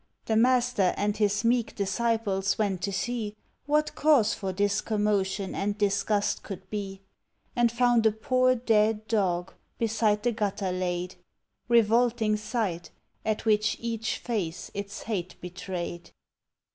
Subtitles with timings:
[0.25, 3.35] The Master and his meek disciples went to see
[3.67, 7.01] What cause for this commotion and disgust could be,
[7.55, 11.17] And found a poor dead dog beside the gutter laid
[11.69, 12.89] Revolting sight!
[13.23, 16.09] at which each face its hate betrayed.